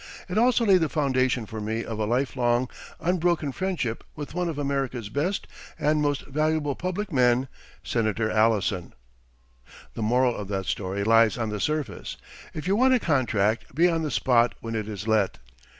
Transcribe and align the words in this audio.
It 0.27 0.35
also 0.35 0.65
laid 0.65 0.81
the 0.81 0.89
foundation 0.89 1.45
for 1.45 1.61
me 1.61 1.85
of 1.85 1.99
a 1.99 2.05
lifelong, 2.05 2.69
unbroken 2.99 3.51
friendship 3.51 4.03
with 4.15 4.33
one 4.33 4.49
of 4.49 4.57
America's 4.57 5.09
best 5.09 5.45
and 5.77 6.01
most 6.01 6.25
valuable 6.25 6.73
public 6.73 7.11
men, 7.11 7.47
Senator 7.83 8.31
Allison. 8.31 8.93
The 9.93 10.01
moral 10.01 10.35
of 10.35 10.47
that 10.47 10.65
story 10.65 11.03
lies 11.03 11.37
on 11.37 11.49
the 11.49 11.59
surface. 11.59 12.17
If 12.51 12.67
you 12.67 12.75
want 12.75 12.95
a 12.95 12.99
contract, 12.99 13.75
be 13.75 13.87
on 13.89 14.01
the 14.01 14.09
spot 14.09 14.55
when 14.59 14.73
it 14.73 14.87
is 14.87 15.07
let. 15.07 15.37